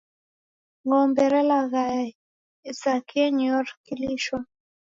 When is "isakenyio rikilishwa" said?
2.71-4.37